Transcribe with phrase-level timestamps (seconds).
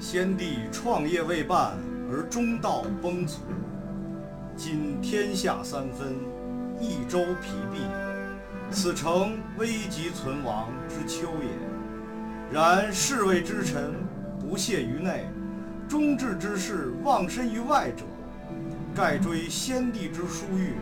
[0.00, 1.76] 先帝创业未半
[2.10, 3.34] 而中道崩殂，
[4.56, 6.16] 今天下三分，
[6.80, 7.82] 益州疲弊，
[8.70, 11.50] 此诚危急存亡之秋也。
[12.50, 13.92] 然侍卫之臣
[14.40, 15.26] 不懈于内，
[15.86, 18.04] 忠志之士忘身于外者，
[18.96, 20.76] 盖追先帝之殊遇，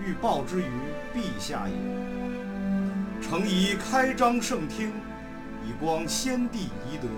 [0.00, 0.70] 欲报之于
[1.12, 1.74] 陛下也。
[3.20, 4.92] 诚宜开张圣听，
[5.66, 7.08] 以光先帝遗德，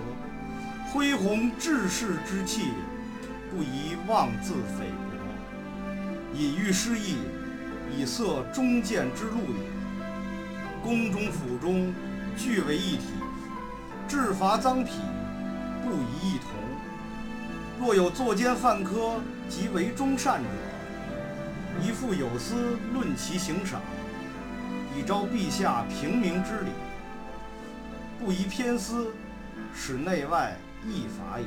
[0.91, 2.71] 恢弘志士之气，
[3.51, 6.33] 不宜妄自菲薄。
[6.33, 7.17] 隐喻失意，
[7.95, 10.81] 以塞忠谏之路也。
[10.81, 11.93] 宫中府中，
[12.35, 13.03] 俱为一体，
[14.07, 14.93] 治罚赃匹，
[15.83, 16.49] 不宜异同。
[17.79, 20.49] 若有作奸犯科及为忠善者，
[21.83, 23.79] 宜复有司论其刑赏。
[24.97, 26.71] 以昭陛下平明之理，
[28.19, 29.13] 不宜偏私，
[29.71, 31.45] 使内外异法也。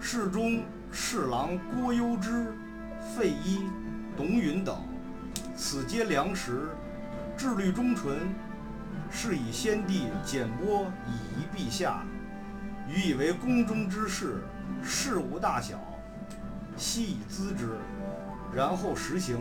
[0.00, 2.52] 侍中、侍郎郭攸之、
[3.16, 3.60] 费祎、
[4.16, 4.76] 董允等，
[5.56, 6.68] 此皆良实，
[7.36, 8.18] 志虑忠纯，
[9.10, 12.04] 是以先帝简拨以仪陛下，
[12.88, 14.42] 予以为宫中之事，
[14.82, 15.78] 事无大小，
[16.76, 17.78] 悉以咨之，
[18.54, 19.38] 然后实行，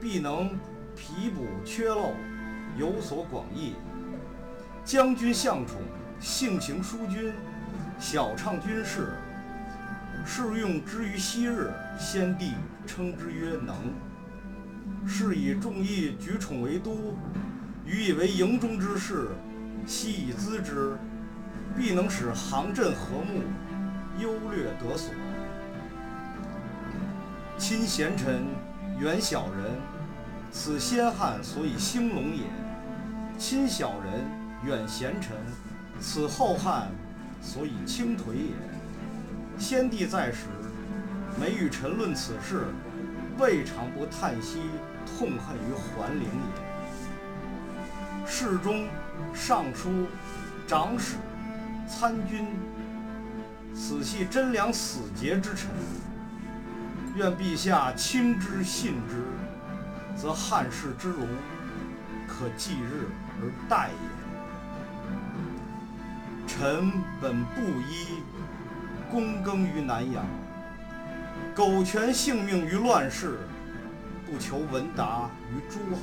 [0.00, 0.50] 必能。
[0.98, 2.14] 皮补缺漏，
[2.78, 3.74] 有所广益。
[4.82, 5.76] 将军向宠，
[6.18, 7.34] 性情淑均，
[7.98, 9.14] 晓畅军事，
[10.24, 12.52] 是用之于昔日，先帝
[12.86, 13.74] 称之曰能。
[15.06, 17.16] 是以众议举宠为都，
[17.84, 19.28] 予以为营中之事，
[19.86, 20.96] 悉以咨之，
[21.76, 23.42] 必能使行阵和睦，
[24.18, 25.12] 优劣得所。
[27.56, 28.44] 亲贤臣，
[29.00, 29.72] 远小人。
[30.50, 32.44] 此先汉所以兴隆也。
[33.38, 34.24] 亲小人，
[34.64, 35.36] 远贤臣，
[36.00, 36.88] 此后汉
[37.40, 38.50] 所以倾颓也。
[39.58, 40.48] 先帝在时，
[41.40, 42.66] 每与臣论此事，
[43.38, 44.60] 未尝不叹息
[45.06, 46.66] 痛恨于桓灵也。
[48.26, 48.88] 侍中、
[49.32, 50.06] 尚书、
[50.66, 51.16] 长史、
[51.88, 52.48] 参军，
[53.74, 55.70] 此系贞良死节之臣，
[57.14, 59.22] 愿陛下亲之信之。
[60.16, 61.28] 则汉室之隆，
[62.26, 63.06] 可继日
[63.38, 64.25] 而待也。
[66.58, 66.90] 臣
[67.20, 68.22] 本布衣，
[69.12, 70.24] 躬耕于南阳，
[71.54, 73.40] 苟全性命于乱世，
[74.24, 76.00] 不求闻达于诸侯。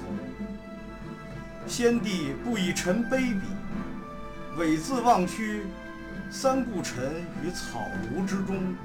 [1.65, 3.41] 先帝不以臣卑鄙，
[4.59, 5.63] 猥自忘躯，
[6.29, 8.75] 三顾臣于草庐之中，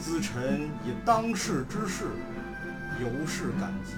[0.00, 2.06] 咨臣以当世之事，
[2.98, 3.92] 由是感激。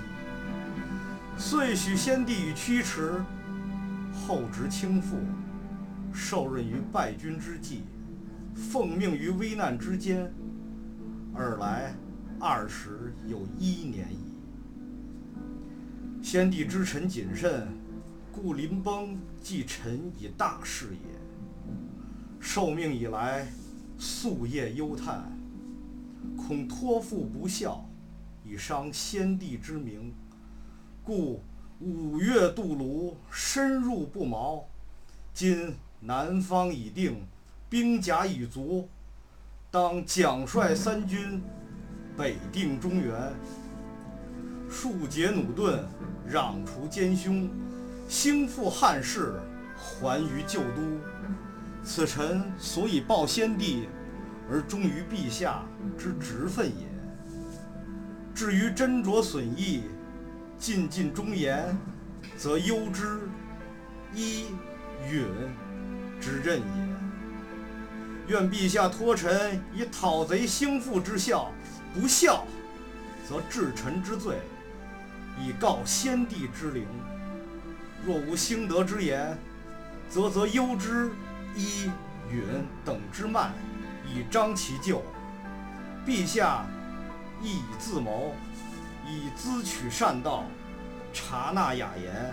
[1.39, 3.23] 遂许先帝以驱驰，
[4.27, 5.15] 后值倾覆，
[6.15, 7.83] 受任于败军之际，
[8.55, 10.33] 奉命于危难之间，
[11.35, 11.93] 尔来
[12.39, 14.19] 二十有一年矣。
[16.23, 17.67] 先帝知臣谨慎，
[18.33, 21.19] 故临崩寄臣以大事也。
[22.39, 23.49] 受命以来，
[23.99, 25.33] 夙夜忧叹，
[26.37, 27.85] 恐托付不效，
[28.45, 30.15] 以伤先帝之名。
[31.03, 31.43] 故
[31.81, 34.65] 五月渡泸，深入不毛。
[35.35, 35.75] 今
[36.07, 37.27] 南方已定，
[37.71, 38.89] 兵甲已足，
[39.71, 41.43] 当奖率三军，
[42.17, 43.33] 北定中原。
[44.69, 45.83] 庶竭弩钝，
[46.31, 47.49] 攘除奸凶，
[48.07, 49.41] 兴复汉室，
[49.77, 50.83] 还于旧都。
[51.83, 53.89] 此臣所以报先帝
[54.51, 55.65] 而忠于陛下
[55.97, 56.87] 之职分也。
[58.35, 59.85] 至于斟酌损益。
[60.57, 61.77] 尽尽忠言，
[62.39, 63.29] 则攸之、
[64.15, 64.47] 伊、
[65.11, 65.27] 允
[66.25, 66.65] 之任也。
[68.29, 71.53] 愿陛下托臣以讨贼兴复之效，
[71.93, 72.47] 不效，
[73.29, 74.39] 则治臣之罪，
[75.39, 76.87] 以告先帝之灵。
[78.07, 79.37] 若无兴德之言，
[80.09, 81.11] 则则攸之、
[81.55, 81.91] 伊、
[82.31, 82.43] 允
[82.85, 83.53] 等之慢，
[84.07, 85.03] 以彰其咎。
[86.07, 86.65] 陛下
[87.43, 88.35] 亦以自谋。
[89.07, 90.45] 以咨取善道，
[91.13, 92.33] 察纳雅言，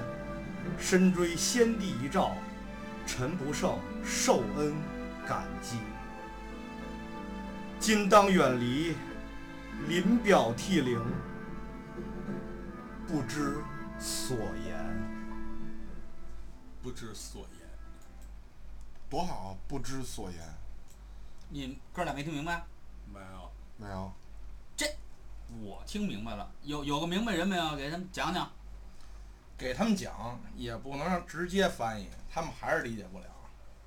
[0.80, 2.32] 深追先帝遗诏，
[3.12, 4.74] 臣不胜受恩
[5.28, 5.80] 感激。
[7.78, 8.96] 今当远离，
[9.90, 10.98] 临表涕零，
[13.06, 13.62] 不知
[14.00, 15.12] 所言。
[16.82, 17.68] 不知所言，
[19.10, 19.58] 多好啊！
[19.68, 20.40] 不知所言。
[21.50, 22.66] 你哥俩没听明白？
[23.14, 24.10] 没有，没有。
[24.78, 24.86] 这
[25.62, 27.76] 我听明白了，有有个明白人没有？
[27.76, 28.50] 给他们讲讲。
[29.62, 33.26] 给他们讲也不能让直接翻译，他们还是理解不了。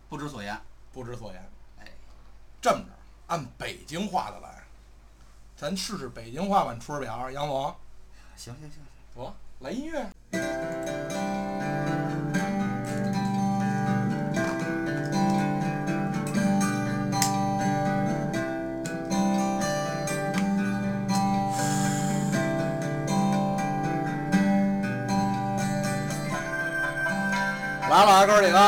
[0.08, 0.56] 不知所言。
[0.92, 1.50] 不知所言。
[1.80, 1.86] 哎。
[2.62, 2.92] 这么着，
[3.26, 4.62] 按北京话的来，
[5.56, 7.18] 咱试试北京话版《出师表》。
[7.32, 7.74] 杨总，
[8.36, 8.80] 行行行，
[9.14, 11.03] 我，来音乐。
[27.94, 28.58] 来了，哥几个，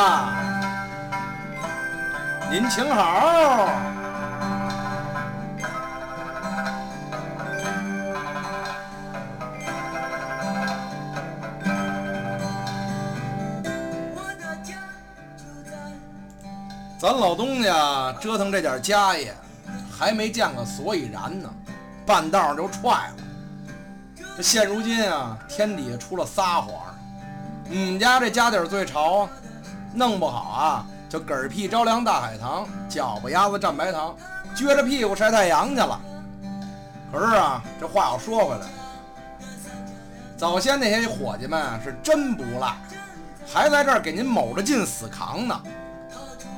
[2.48, 3.68] 您请好。
[16.96, 19.34] 咱老东家折腾这点家业，
[19.90, 21.52] 还没见个所以然呢，
[22.06, 23.14] 半道就踹了。
[24.36, 26.85] 这现如今啊，天底下出了撒谎
[27.68, 29.30] 你，们家这家底儿最潮啊，
[29.92, 34.16] 弄不好啊，就嗝屁着凉大海棠，脚不丫子蘸白糖，
[34.54, 36.00] 撅着屁股晒太阳去了。
[37.12, 38.66] 可是啊，这话又说回来，
[40.36, 42.74] 早先那些伙计们是真不赖，
[43.52, 45.60] 还在这儿给您卯着劲死扛呢。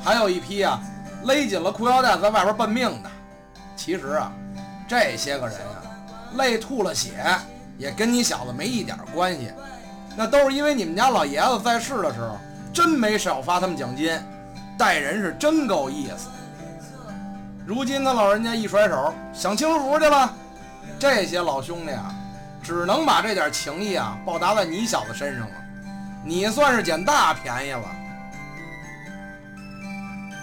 [0.04, 0.78] 还有一批啊，
[1.24, 3.10] 勒紧了裤腰带在外边奔命的。
[3.76, 4.30] 其实啊，
[4.86, 5.80] 这些个人啊，
[6.36, 7.24] 累吐了血，
[7.78, 9.50] 也跟你小子没一点关系。
[10.18, 12.36] 那都是因为你们家老爷子在世的时候，
[12.74, 14.20] 真没少发他们奖金，
[14.76, 16.28] 待人是真够意思。
[17.64, 20.34] 如今他老人家一甩手，享清福去了，
[20.98, 22.12] 这些老兄弟啊，
[22.60, 25.54] 只能把这点情谊啊报答在你小子身上了。
[26.24, 27.84] 你算是捡大便宜了。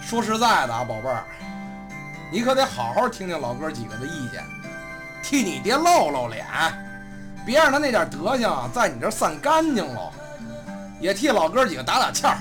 [0.01, 1.25] 说实在的啊，宝贝儿，
[2.31, 4.41] 你可得好好听听老哥几个的意见，
[5.21, 6.45] 替你爹露露脸，
[7.45, 10.11] 别让他那点德行啊在你这散干净喽。
[10.99, 12.37] 也替老哥几个打打气儿，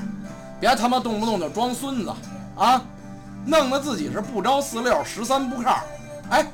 [0.59, 2.13] 别他妈动不动就装孙子
[2.57, 2.81] 啊，
[3.45, 5.81] 弄得自己是不着四六、十三不靠。
[6.31, 6.47] 哎，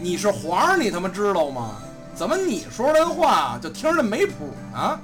[0.00, 1.76] 你是皇上，你他妈知道吗？
[2.14, 4.98] 怎么你说这话就听着没谱呢？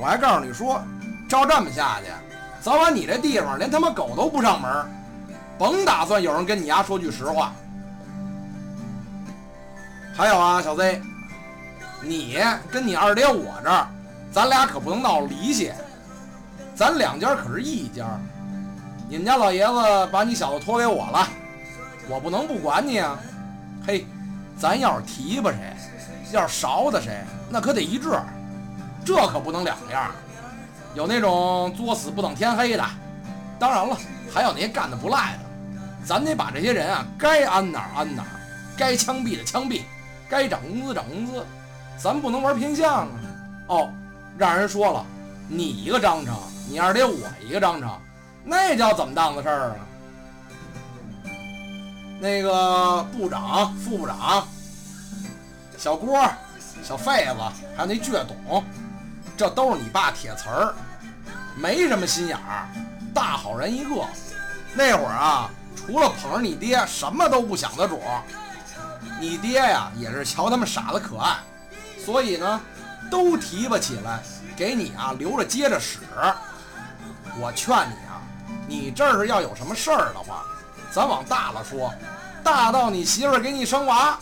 [0.00, 0.82] 我还告诉你说，
[1.28, 2.06] 照这么下去。
[2.62, 4.70] 早晚你这地方连他妈狗都不上门，
[5.58, 7.52] 甭打算有人跟你丫说句实话。
[10.16, 11.02] 还有啊，小 Z，
[12.02, 12.38] 你
[12.70, 13.86] 跟你二爹我这儿，
[14.32, 15.74] 咱俩可不能闹离血，
[16.74, 18.06] 咱两家可是一家。
[19.08, 21.28] 你们家老爷子把你小子托给我了，
[22.08, 23.18] 我不能不管你啊。
[23.86, 24.06] 嘿，
[24.56, 25.76] 咱要是提拔谁，
[26.32, 28.10] 要是勺的谁，那可得一致，
[29.04, 30.10] 这可不能两样。
[30.94, 32.84] 有那种作死不等天黑的，
[33.58, 33.96] 当然了，
[34.32, 35.38] 还有那些干的不赖的，
[36.04, 38.28] 咱得把这些人啊，该安哪儿安哪儿，
[38.76, 39.82] 该枪毙的枪毙，
[40.28, 41.44] 该涨工资涨工资，
[42.02, 43.08] 咱不能玩偏向啊。
[43.68, 43.92] 哦，
[44.38, 45.04] 让人说了，
[45.48, 46.34] 你一个章程，
[46.68, 47.90] 你二爹我一个章程，
[48.42, 49.76] 那叫怎么当的事儿啊？
[52.18, 54.46] 那个部长、副部长、
[55.76, 56.18] 小郭、
[56.82, 57.34] 小费子，
[57.76, 58.64] 还有那倔董。
[59.36, 60.74] 这都是你爸铁词儿，
[61.56, 62.68] 没什么心眼儿，
[63.14, 64.04] 大好人一个。
[64.74, 68.22] 那会儿啊，除了捧着你爹，什么都不想的主儿。
[69.18, 71.36] 你爹呀，也是瞧他们傻子可爱，
[72.04, 72.60] 所以呢，
[73.10, 74.20] 都提拔起来，
[74.56, 75.98] 给你啊留着接着使。
[77.38, 78.20] 我劝你啊，
[78.66, 80.42] 你这是要有什么事儿的话，
[80.90, 81.92] 咱往大了说，
[82.42, 84.18] 大到你媳妇儿给你生娃，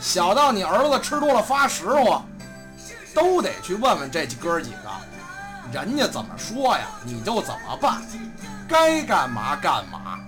[0.00, 2.22] 小到你儿子吃多了发实话。
[3.14, 4.90] 都得去问问这哥几个，
[5.72, 8.02] 人家怎么说呀，你就怎么办，
[8.68, 10.18] 该干嘛干嘛。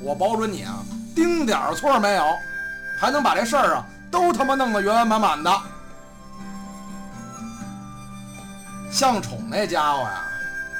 [0.00, 0.82] 我保准你啊，
[1.14, 2.24] 丁点儿错没有，
[2.98, 5.50] 还能把这事儿啊都他妈弄得圆圆满满的。
[8.90, 10.24] 向宠那家伙呀，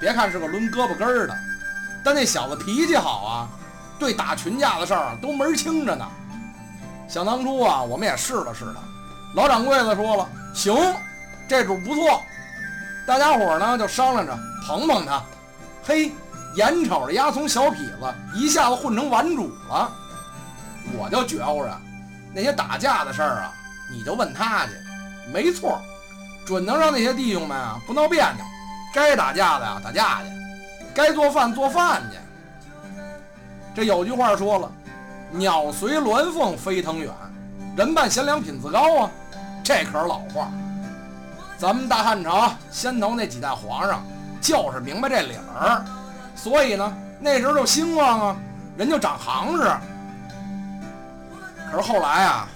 [0.00, 1.36] 别看是个抡胳膊根儿的，
[2.04, 3.48] 但那小子脾气好啊，
[3.98, 6.06] 对打群架的事儿都门清着呢。
[7.08, 8.80] 想当初啊，我们也试了试他，
[9.34, 10.74] 老掌柜的说了，行。
[11.48, 12.22] 这主不错，
[13.04, 15.20] 大家伙呢就商量着捧捧他。
[15.84, 16.12] 嘿，
[16.54, 19.90] 眼瞅着丫从小痞子一下子混成顽主了，
[20.96, 21.76] 我就觉乎着
[22.32, 23.52] 那些打架的事儿啊，
[23.90, 24.72] 你就问他去，
[25.32, 25.82] 没错，
[26.44, 28.44] 准能让那些弟兄们啊不闹别扭。
[28.92, 30.30] 该打架的呀打架去，
[30.92, 32.18] 该做饭做饭去。
[33.72, 34.72] 这有句话说了，
[35.30, 37.12] 鸟随鸾凤飞腾远，
[37.76, 39.10] 人伴贤良品自高啊，
[39.62, 40.50] 这可是老话。
[41.56, 44.02] 咱们大汉朝先头那几代皇上
[44.40, 45.84] 就是明白这理儿，
[46.34, 48.36] 所以呢那时候就兴旺啊，
[48.76, 49.70] 人就长行势。
[51.70, 52.48] 可是后来啊，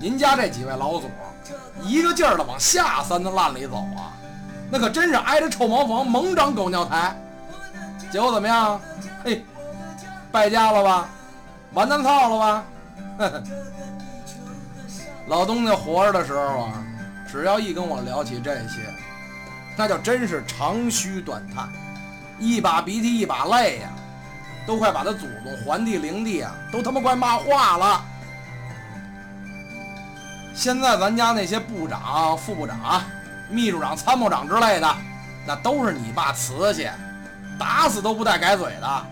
[0.00, 1.08] 您家这几位老祖
[1.82, 4.12] 一个劲儿的往下三的烂里走啊，
[4.70, 7.16] 那可真是挨着臭茅房猛长狗尿苔。
[8.10, 8.80] 结果怎么样？
[9.24, 9.44] 嘿，
[10.30, 11.08] 败家了吧？
[11.72, 12.64] 完蛋操了吧？
[15.28, 16.84] 老东家活着的时候啊，
[17.30, 18.94] 只要一跟我聊起这些，
[19.76, 21.68] 那就真是长吁短叹，
[22.38, 23.88] 一把鼻涕一把泪呀、
[24.66, 28.04] 都快把他祖宗皇帝灵帝啊，都他妈快骂化了。
[30.56, 33.04] 现在咱家那些部长、副部长、
[33.50, 34.96] 秘书长、参谋长之类的，
[35.46, 36.88] 那都是你爸瓷器，
[37.58, 39.06] 打死都不带改嘴的。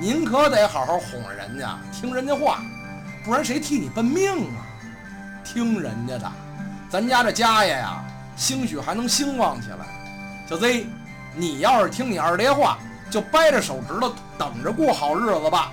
[0.00, 2.58] 您可得好好哄着人家，听人家话，
[3.24, 4.66] 不然谁替你奔命啊？
[5.44, 6.32] 听人家的，
[6.90, 8.04] 咱家这家业呀，
[8.34, 9.86] 兴许还能兴旺起来。
[10.50, 10.84] 小 Z，
[11.36, 12.76] 你要是听你二爹话，
[13.08, 15.70] 就掰着手指头等着过好日子吧。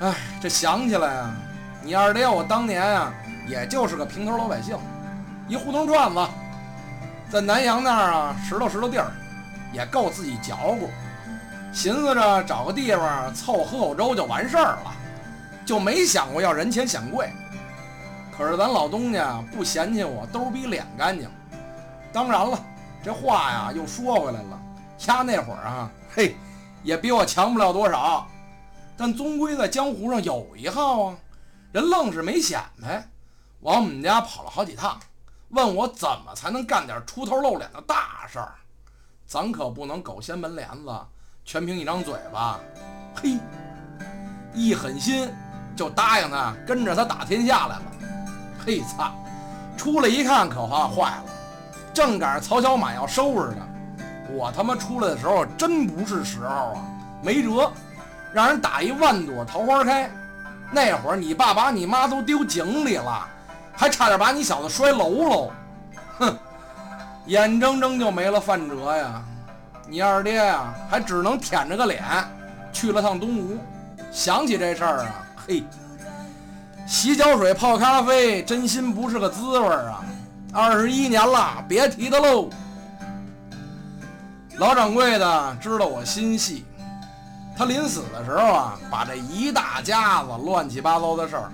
[0.00, 1.36] 哎，这想起来啊，
[1.84, 3.12] 你二爹我当年啊，
[3.48, 4.78] 也就是个平头老百姓，
[5.48, 6.26] 一胡同串子，
[7.28, 9.10] 在南阳那儿啊，拾掇拾掇地儿，
[9.72, 10.86] 也够自己嚼咕。
[11.72, 14.92] 寻思着找个地方凑喝口粥就完事儿了，
[15.66, 17.30] 就没想过要人前显贵。
[18.36, 21.28] 可是咱老东家不嫌弃我兜比脸干净，
[22.12, 22.58] 当然了，
[23.02, 24.60] 这话呀又说回来了，
[25.06, 26.36] 丫那会儿啊，嘿，
[26.84, 28.26] 也比我强不了多少，
[28.96, 31.14] 但终归在江湖上有一号啊，
[31.72, 33.08] 人愣是没显摆，
[33.60, 35.00] 往我们家跑了好几趟，
[35.48, 38.52] 问我怎么才能干点出头露脸的大事儿，
[39.26, 41.00] 咱可不能狗掀门帘子。
[41.44, 42.60] 全凭一张嘴巴，
[43.16, 43.38] 嘿，
[44.52, 45.28] 一狠心
[45.74, 47.82] 就答应他跟着他打天下来了。
[48.64, 49.12] 嘿操！
[49.76, 51.24] 出来一看可怕坏了，
[51.94, 53.66] 正赶上曹小满要收拾他，
[54.30, 56.84] 我他妈出来的时候真不是时候啊，
[57.22, 57.72] 没辙，
[58.32, 60.08] 让人打一万朵桃花开。
[60.72, 63.28] 那会儿你爸把你妈都丢井里了，
[63.76, 65.50] 还差点把你小子摔楼喽。
[66.18, 66.36] 哼，
[67.26, 69.22] 眼睁睁就没了范哲呀！
[69.86, 72.02] 你二爹呀、还只能舔着个脸
[72.72, 73.58] 去了趟东吴。
[74.10, 75.62] 想起这事儿啊，嘿，
[76.86, 80.02] 洗脚水泡咖啡，真心不是个滋味儿啊！
[80.54, 82.48] 二十一年了，别提他喽。
[84.56, 86.64] 老掌柜的知道我心细，
[87.56, 91.52] 他临死的时候啊，把这一大家子乱七八糟的事儿，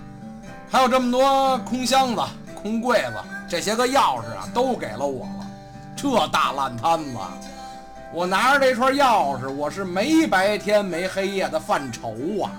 [0.71, 2.23] 还有这么多空箱子、
[2.55, 3.15] 空柜子，
[3.49, 5.47] 这些个钥匙啊，都给了我了。
[5.97, 7.19] 这大烂摊子！
[8.15, 12.11] 我拿着这串钥匙，我是没白天没黑夜的犯愁
[12.43, 12.51] 啊！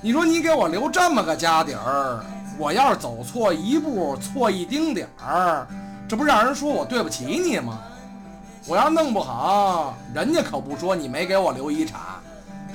[0.00, 2.24] 你说你给我留这么个家底儿，
[2.58, 5.66] 我要是走错一步，错一丁点儿，
[6.08, 7.78] 这不让人说我对不起你吗？
[8.66, 12.00] 我要弄不好，人家可不说你没给我留遗产，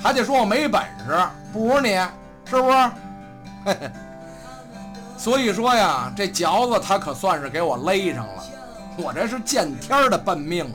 [0.02, 1.18] 还得说我没本事，
[1.52, 1.88] 不如你，
[2.44, 2.90] 是不是？
[3.64, 3.90] 嘿嘿。
[5.18, 8.42] 所以说呀，这嚼子他可算是给我勒上了，
[8.96, 10.72] 我这是见天儿的奔命。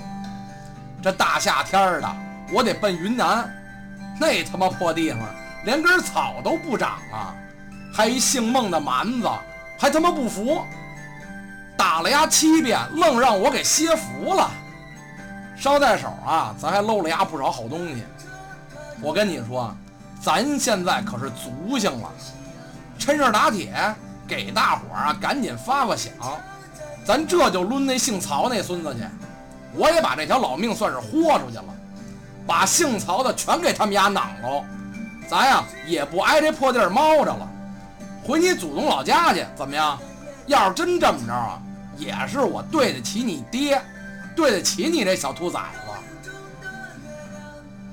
[1.02, 2.08] 这大夏天的，
[2.52, 3.52] 我得奔云南，
[4.20, 5.20] 那他妈破地方
[5.64, 7.34] 连根草都不长啊！
[7.94, 9.30] 还一姓孟的蛮子，
[9.80, 10.62] 还他妈不服，
[11.76, 14.50] 打了丫七遍，愣让我给歇服了。
[15.58, 18.04] 捎带手啊，咱还搂了丫不少好东西。
[19.02, 19.76] 我跟你说，
[20.22, 22.10] 咱现在可是足性了，
[22.98, 23.74] 趁热打铁，
[24.28, 26.12] 给大伙儿啊赶紧发发响，
[27.06, 29.02] 咱这就抡那姓曹那孙子去。
[29.74, 31.66] 我也把这条老命算是豁出去了，
[32.48, 34.64] 把姓曹的全给他们家囊喽，
[35.28, 37.48] 咱呀也不挨这破地儿猫着了，
[38.24, 40.00] 回你祖宗老家去，怎么样？
[40.48, 41.60] 要是真这么着啊，
[41.98, 43.82] 也是我对得起你爹，
[44.36, 45.85] 对得起你这小兔崽子。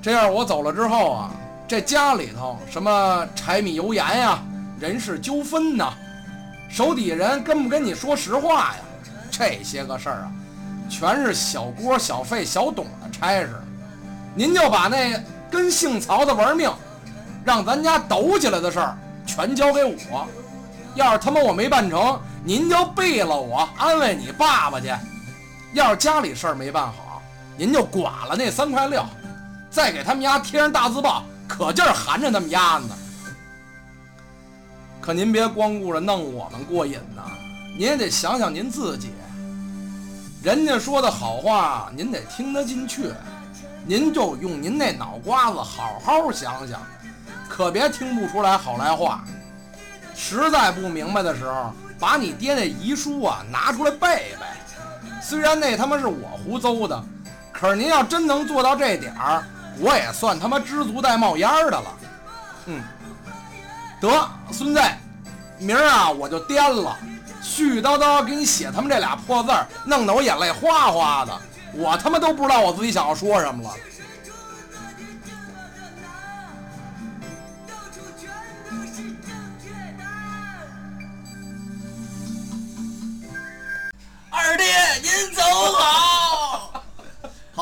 [0.03, 1.31] 这样我走了之后啊，
[1.65, 4.43] 这家里头什么柴米油盐呀、
[4.77, 5.93] 人事纠纷呐，
[6.69, 8.75] 手底下人跟不跟你说实话呀？
[9.31, 10.31] 这些个事儿啊。
[10.89, 13.55] 全是小郭、小费、小董的差事，
[14.35, 15.15] 您就把那
[15.49, 16.69] 跟姓曹的玩命，
[17.45, 20.27] 让咱家抖起来的事儿全交给我。
[20.95, 24.93] 要是他妈我没办成，您就毙了我，安慰你爸爸去。
[25.71, 27.21] 要是家里事儿没办好，
[27.55, 29.07] 您就剐了那三块料，
[29.73, 32.95] 再给他们家贴上大字报，可劲儿含着他们家呢。
[35.01, 37.23] 可您别光顾着弄我们过瘾呐，
[37.75, 39.11] 您也得想想您自己。
[40.43, 43.11] 人家说的好话，您得听得进去，
[43.87, 46.79] 您就用您那脑瓜子好好想想，
[47.49, 49.23] 可别听不出来好赖话。
[50.15, 54.45] 实在不明白的时候，把你爹那遗书啊拿出来背背。
[55.19, 57.03] 虽然那他妈是我胡诌的，
[57.51, 59.43] 可是您要真能做到这点儿，
[59.79, 61.97] 我也算他妈知足带冒烟的了，
[62.67, 62.81] 嗯，
[63.99, 64.81] 得孙子，
[65.57, 66.97] 明儿啊我就颠了，
[67.43, 71.41] 絮絮叨叨给你写他们这俩破字儿，弄得我眼泪哗哗的，
[71.73, 73.75] 我他妈都不知道我自己想要说什么了。
[84.29, 84.63] 二弟，
[85.01, 86.22] 您走好。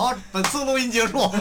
[0.02, 1.12] 好，本次录音结束。
[1.12, 1.40] 不告